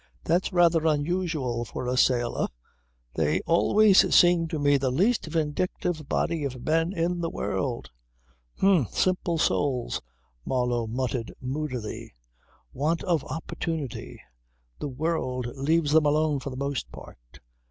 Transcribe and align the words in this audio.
"That's 0.23 0.51
rather 0.51 0.87
unusual 0.87 1.63
for 1.63 1.85
a 1.87 1.95
sailor. 1.95 2.47
They 3.13 3.39
always 3.41 4.15
seemed 4.15 4.49
to 4.49 4.57
me 4.57 4.77
the 4.79 4.89
least 4.89 5.27
vindictive 5.27 6.09
body 6.09 6.43
of 6.43 6.65
men 6.65 6.91
in 6.91 7.21
the 7.21 7.29
world." 7.29 7.91
"H'm! 8.57 8.87
Simple 8.89 9.37
souls," 9.37 10.01
Marlow 10.43 10.87
muttered 10.87 11.33
moodily. 11.39 12.15
"Want 12.73 13.03
of 13.03 13.23
opportunity. 13.25 14.19
The 14.79 14.89
world 14.89 15.45
leaves 15.55 15.91
them 15.91 16.07
alone 16.07 16.39
for 16.39 16.49
the 16.49 16.57
most 16.57 16.91
part. 16.91 17.39